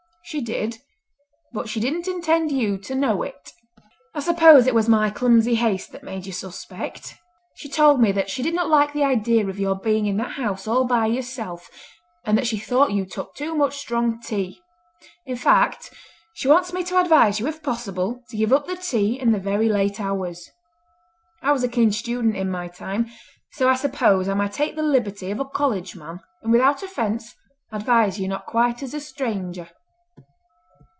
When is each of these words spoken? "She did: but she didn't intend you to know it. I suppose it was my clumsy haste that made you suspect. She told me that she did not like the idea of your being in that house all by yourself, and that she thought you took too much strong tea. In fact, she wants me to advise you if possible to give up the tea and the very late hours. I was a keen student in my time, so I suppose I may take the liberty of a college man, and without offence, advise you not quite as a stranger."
"She 0.23 0.39
did: 0.39 0.77
but 1.51 1.67
she 1.67 1.81
didn't 1.81 2.07
intend 2.07 2.53
you 2.53 2.77
to 2.77 2.95
know 2.95 3.21
it. 3.21 3.51
I 4.13 4.21
suppose 4.21 4.65
it 4.65 4.73
was 4.75 4.87
my 4.87 5.09
clumsy 5.09 5.55
haste 5.55 5.91
that 5.91 6.05
made 6.05 6.25
you 6.25 6.31
suspect. 6.31 7.15
She 7.55 7.67
told 7.67 7.99
me 7.99 8.13
that 8.13 8.29
she 8.29 8.41
did 8.41 8.53
not 8.53 8.69
like 8.69 8.93
the 8.93 9.03
idea 9.03 9.45
of 9.49 9.59
your 9.59 9.75
being 9.75 10.05
in 10.05 10.15
that 10.17 10.33
house 10.33 10.67
all 10.69 10.85
by 10.85 11.07
yourself, 11.07 11.69
and 12.23 12.37
that 12.37 12.47
she 12.47 12.57
thought 12.57 12.93
you 12.93 13.05
took 13.05 13.35
too 13.35 13.55
much 13.55 13.75
strong 13.79 14.21
tea. 14.21 14.61
In 15.25 15.35
fact, 15.35 15.93
she 16.33 16.47
wants 16.47 16.71
me 16.71 16.81
to 16.85 17.01
advise 17.01 17.41
you 17.41 17.47
if 17.47 17.61
possible 17.61 18.23
to 18.29 18.37
give 18.37 18.53
up 18.53 18.67
the 18.67 18.77
tea 18.77 19.19
and 19.19 19.33
the 19.33 19.39
very 19.39 19.67
late 19.67 19.99
hours. 19.99 20.49
I 21.41 21.51
was 21.51 21.63
a 21.65 21.67
keen 21.67 21.91
student 21.91 22.37
in 22.37 22.49
my 22.49 22.69
time, 22.69 23.07
so 23.51 23.67
I 23.67 23.75
suppose 23.75 24.29
I 24.29 24.33
may 24.35 24.47
take 24.47 24.77
the 24.77 24.83
liberty 24.83 25.29
of 25.31 25.41
a 25.41 25.45
college 25.45 25.93
man, 25.97 26.21
and 26.41 26.53
without 26.53 26.83
offence, 26.83 27.35
advise 27.73 28.17
you 28.17 28.29
not 28.29 28.45
quite 28.45 28.81
as 28.81 28.93
a 28.93 29.01
stranger." 29.01 29.67